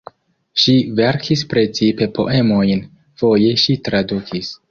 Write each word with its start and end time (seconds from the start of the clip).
Ŝi 0.61 0.73
verkis 0.99 1.43
precipe 1.51 2.07
poemojn, 2.17 2.83
foje 3.23 3.53
ŝi 3.65 3.79
tradukis. 3.89 4.53